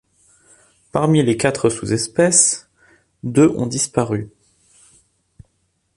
Parmi 0.91 1.21
les 1.21 1.37
quatre 1.37 1.69
sous-espèces, 1.69 2.71
deux 3.21 3.47
ont 3.49 3.67
disparu. 3.67 4.31